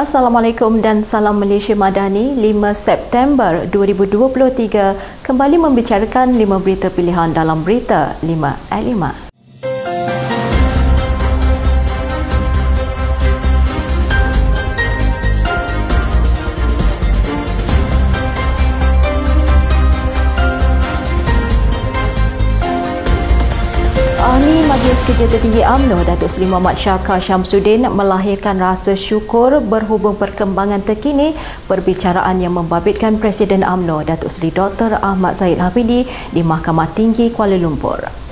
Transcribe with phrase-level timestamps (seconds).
[0.00, 8.16] Assalamualaikum dan salam Malaysia Madani 5 September 2023 kembali membicarakan 5 berita pilihan dalam berita
[8.24, 8.32] 5
[8.72, 9.29] at 5.
[24.80, 31.36] Majlis Kerja Tertinggi UMNO Datuk Seri Muhammad Syaka Syamsuddin melahirkan rasa syukur berhubung perkembangan terkini
[31.68, 34.96] perbicaraan yang membabitkan Presiden UMNO Datuk Seri Dr.
[35.04, 38.29] Ahmad Zahid Hafidi di Mahkamah Tinggi Kuala Lumpur.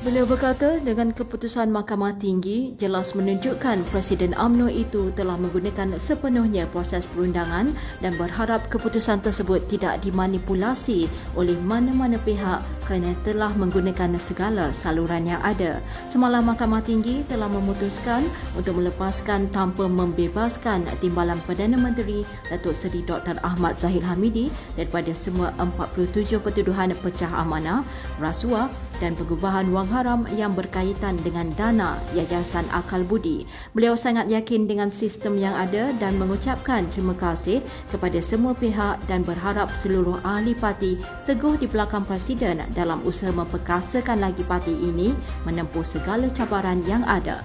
[0.00, 7.04] Beliau berkata dengan keputusan Mahkamah Tinggi jelas menunjukkan Presiden AMNO itu telah menggunakan sepenuhnya proses
[7.04, 11.04] perundangan dan berharap keputusan tersebut tidak dimanipulasi
[11.36, 15.84] oleh mana-mana pihak kerana telah menggunakan segala saluran yang ada.
[16.08, 18.24] Semalam Mahkamah Tinggi telah memutuskan
[18.56, 23.36] untuk melepaskan tanpa membebaskan Timbalan Perdana Menteri Datuk Seri Dr.
[23.44, 24.48] Ahmad Zahid Hamidi
[24.80, 27.84] daripada semua 47 pertuduhan pecah amanah,
[28.16, 33.48] rasuah dan pengubahan wang haram yang berkaitan dengan dana Yayasan Akal Budi.
[33.72, 39.24] Beliau sangat yakin dengan sistem yang ada dan mengucapkan terima kasih kepada semua pihak dan
[39.24, 45.16] berharap seluruh ahli parti teguh di belakang Presiden dalam usaha memperkasakan lagi parti ini
[45.48, 47.42] menempuh segala cabaran yang ada.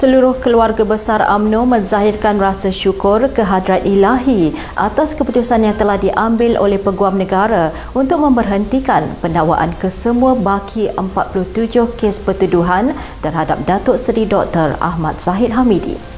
[0.00, 6.80] Seluruh keluarga besar AMNO menzahirkan rasa syukur kehadrat ilahi atas keputusan yang telah diambil oleh
[6.80, 14.80] Peguam Negara untuk memberhentikan pendakwaan kesemua baki 47 kes pertuduhan terhadap Datuk Seri Dr.
[14.80, 16.09] Ahmad Zahid Hamidi.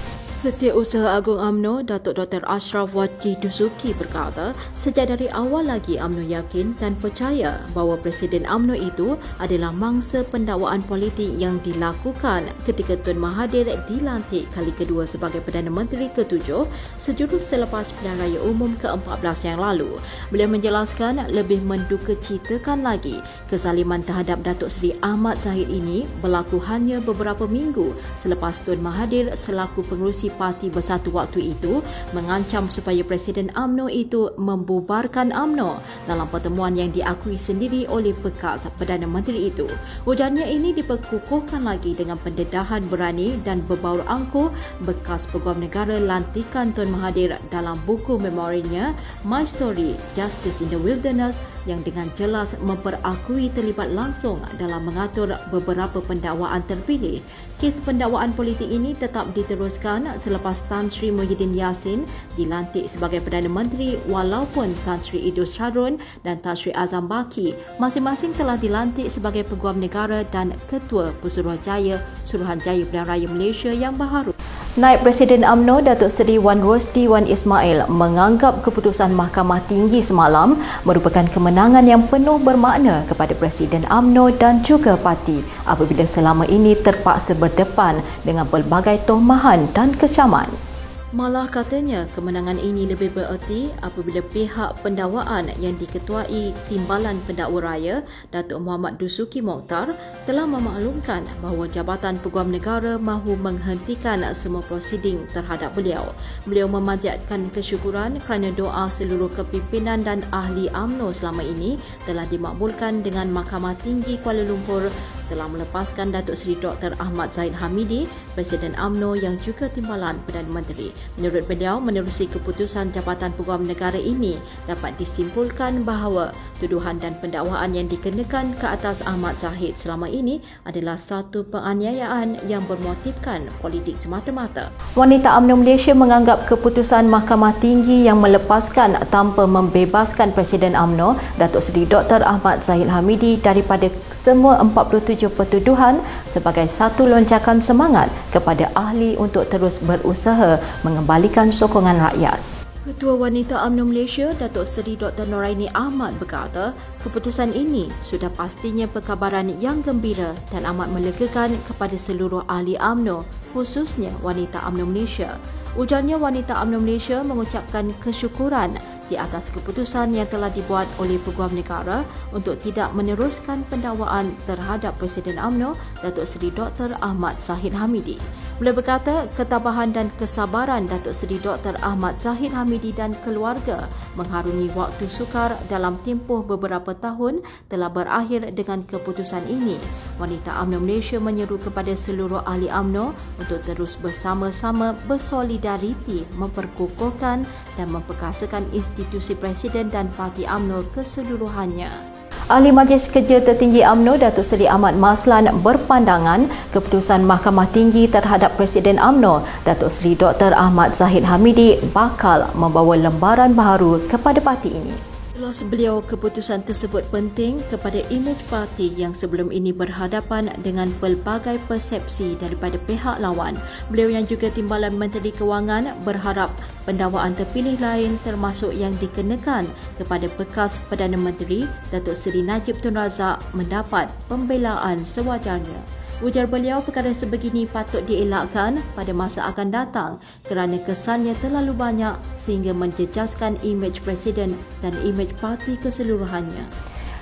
[0.43, 2.43] Setiausaha Agung AMNO Datuk Dr.
[2.51, 8.75] Ashraf Wajih Dusuki berkata, sejak dari awal lagi AMNO yakin dan percaya bahawa Presiden AMNO
[8.75, 15.71] itu adalah mangsa pendakwaan politik yang dilakukan ketika Tun Mahathir dilantik kali kedua sebagai Perdana
[15.71, 16.67] Menteri ke-7
[16.99, 19.95] sejurus selepas pilihan raya umum ke-14 yang lalu.
[20.35, 26.99] Beliau menjelaskan lebih menduka citakan lagi kezaliman terhadap Datuk Seri Ahmad Zahid ini berlaku hanya
[26.99, 31.85] beberapa minggu selepas Tun Mahathir selaku pengurusi Parti Bersatu waktu itu
[32.17, 35.79] mengancam supaya Presiden AMNO itu membubarkan AMNO
[36.09, 39.69] dalam pertemuan yang diakui sendiri oleh bekas Perdana Menteri itu.
[40.09, 44.51] Ujarnya ini diperkukuhkan lagi dengan pendedahan berani dan berbaur angkuh
[44.83, 51.39] bekas Peguam Negara lantikan Tun Mahathir dalam buku memorinya My Story Justice in the Wilderness
[51.63, 57.23] yang dengan jelas memperakui terlibat langsung dalam mengatur beberapa pendakwaan terpilih.
[57.63, 62.07] Kes pendakwaan politik ini tetap diteruskan selepas Tan Sri Muhyiddin Yassin
[62.39, 68.31] dilantik sebagai Perdana Menteri walaupun Tan Sri Idus Harun dan Tan Sri Azam Baki masing-masing
[68.39, 74.31] telah dilantik sebagai Peguam Negara dan Ketua Pesuruhjaya Suruhanjaya Pilihan Raya Malaysia yang baharu.
[74.73, 80.57] Naib Presiden AMNO Datuk Seri Wan Rosdi Wan Ismail menganggap keputusan Mahkamah Tinggi semalam
[80.89, 87.37] merupakan kemenangan yang penuh bermakna kepada Presiden AMNO dan juga parti apabila selama ini terpaksa
[87.37, 90.72] berdepan dengan pelbagai tomahan dan kecaman.
[91.13, 98.01] Malah katanya kemenangan ini lebih bererti apabila pihak pendakwaan yang diketuai Timbalan Pendakwa Raya
[98.33, 99.93] Datuk Muhammad Dusuki Mokhtar
[100.25, 106.17] telah memaklumkan bahawa Jabatan Peguam Negara mahu menghentikan semua prosiding terhadap beliau.
[106.49, 111.77] Beliau memanjatkan kesyukuran kerana doa seluruh kepimpinan dan ahli AMNO selama ini
[112.09, 114.89] telah dimakbulkan dengan Mahkamah Tinggi Kuala Lumpur
[115.33, 116.93] telah melepaskan Datuk Seri Dr.
[117.01, 118.05] Ahmad Zaid Hamidi,
[118.37, 120.93] Presiden AMNO yang juga timbalan Perdana Menteri.
[121.17, 124.37] Menurut beliau, menerusi keputusan Jabatan Peguam Negara ini
[124.69, 131.01] dapat disimpulkan bahawa tuduhan dan pendakwaan yang dikenakan ke atas Ahmad Zahid selama ini adalah
[131.01, 134.69] satu penganiayaan yang bermotifkan politik semata-mata.
[134.93, 141.89] Wanita AMNO Malaysia menganggap keputusan Mahkamah Tinggi yang melepaskan tanpa membebaskan Presiden AMNO, Datuk Seri
[141.89, 142.21] Dr.
[142.21, 143.89] Ahmad Zahid Hamidi daripada
[144.23, 146.03] semua 47 pertuduhan
[146.33, 152.41] sebagai satu lonjakan semangat kepada ahli untuk terus berusaha mengembalikan sokongan rakyat.
[152.83, 155.23] Ketua Wanita UMNO Malaysia, Datuk Seri Dr.
[155.31, 156.75] Noraini Ahmad berkata,
[157.07, 163.23] keputusan ini sudah pastinya perkabaran yang gembira dan amat melegakan kepada seluruh ahli UMNO,
[163.55, 165.39] khususnya Wanita UMNO Malaysia.
[165.79, 168.75] Ujarnya Wanita UMNO Malaysia mengucapkan kesyukuran
[169.13, 172.01] di atas keputusan yang telah dibuat oleh Peguam Negara
[172.33, 176.97] untuk tidak meneruskan pendakwaan terhadap Presiden AMNO Datuk Seri Dr.
[177.05, 178.17] Ahmad Zahid Hamidi.
[178.63, 181.75] Beliau berkata ketabahan dan kesabaran Datuk Seri Dr.
[181.83, 188.87] Ahmad Zahid Hamidi dan keluarga mengharungi waktu sukar dalam tempoh beberapa tahun telah berakhir dengan
[188.87, 189.83] keputusan ini.
[190.23, 193.11] Wanita UMNO Malaysia menyeru kepada seluruh ahli UMNO
[193.43, 197.43] untuk terus bersama-sama bersolidariti memperkukuhkan
[197.75, 202.12] dan memperkasakan institusi Presiden dan Parti UMNO keseluruhannya.
[202.51, 208.99] Ahli Majlis Kerja Tertinggi AMNO Datuk Seri Ahmad Maslan berpandangan keputusan Mahkamah Tinggi terhadap Presiden
[208.99, 210.51] AMNO Datuk Seri Dr.
[210.51, 215.12] Ahmad Zahid Hamidi bakal membawa lembaran baru kepada parti ini.
[215.43, 222.39] Ulas beliau keputusan tersebut penting kepada imej parti yang sebelum ini berhadapan dengan pelbagai persepsi
[222.39, 223.59] daripada pihak lawan.
[223.91, 226.55] Beliau yang juga Timbalan Menteri Kewangan berharap
[226.87, 229.67] pendakwaan terpilih lain termasuk yang dikenakan
[229.99, 236.02] kepada bekas Perdana Menteri Datuk Seri Najib Tun Razak mendapat pembelaan sewajarnya.
[236.23, 240.11] Ujar beliau perkara sebegini patut dielakkan pada masa akan datang
[240.47, 246.63] kerana kesannya terlalu banyak sehingga menjejaskan imej Presiden dan imej parti keseluruhannya.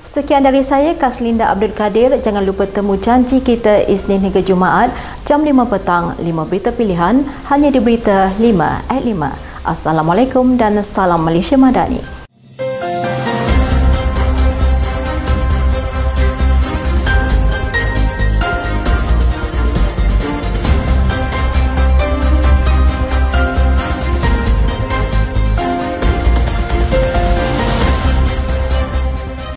[0.05, 2.13] Sekian dari saya, Kaslinda Abdul Kadir.
[2.21, 4.93] Jangan lupa temu janji kita Isnin hingga Jumaat
[5.25, 9.33] jam 5 petang, 5 berita pilihan hanya di Berita 5 at 5.
[9.65, 12.20] Assalamualaikum dan salam Malaysia Madani.